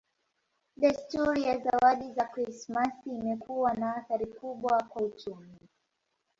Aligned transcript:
Desturi 0.77 1.41
ya 1.43 1.57
zawadi 1.57 2.13
za 2.13 2.25
Krismasi 2.27 3.09
imekuwa 3.09 3.73
na 3.73 3.95
athari 3.95 4.25
kubwa 4.25 4.83
kwa 4.83 5.01
uchumi. 5.01 5.59